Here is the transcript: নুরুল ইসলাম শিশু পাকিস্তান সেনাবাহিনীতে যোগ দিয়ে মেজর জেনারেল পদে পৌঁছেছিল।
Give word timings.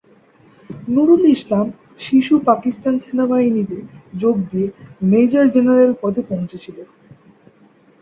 নুরুল 0.87 1.23
ইসলাম 1.35 1.65
শিশু 1.99 2.33
পাকিস্তান 2.49 2.93
সেনাবাহিনীতে 3.03 3.77
যোগ 4.15 4.35
দিয়ে 4.49 4.67
মেজর 5.11 5.45
জেনারেল 5.55 5.91
পদে 6.01 6.21
পৌঁছেছিল। 6.29 6.77